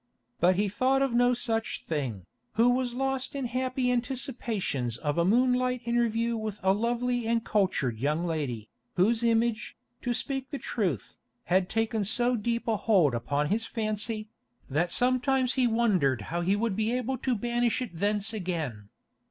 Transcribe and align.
But 0.39 0.55
he 0.55 0.67
thought 0.67 1.03
of 1.03 1.13
no 1.13 1.35
such 1.35 1.85
thing, 1.87 2.25
who 2.53 2.71
was 2.71 2.95
lost 2.95 3.35
in 3.35 3.45
happy 3.45 3.91
anticipations 3.91 4.97
of 4.97 5.19
a 5.19 5.23
moonlight 5.23 5.83
interview 5.87 6.35
with 6.35 6.59
a 6.63 6.73
lovely 6.73 7.27
and 7.27 7.45
cultured 7.45 7.99
young 7.99 8.25
lady, 8.25 8.67
whose 8.95 9.21
image, 9.21 9.77
to 10.01 10.11
speak 10.15 10.49
truth, 10.59 11.19
had 11.43 11.69
taken 11.69 12.03
so 12.03 12.35
deep 12.35 12.67
a 12.67 12.77
hold 12.77 13.13
upon 13.13 13.49
his 13.49 13.67
fancy, 13.67 14.27
that 14.71 14.91
sometimes 14.91 15.53
he 15.53 15.67
wondered 15.67 16.23
how 16.33 16.41
he 16.41 16.55
would 16.55 16.75
be 16.75 16.91
able 16.91 17.19
to 17.19 17.35
banish 17.35 17.79
it 17.79 17.91
thence 17.93 18.33
again. 18.33 18.89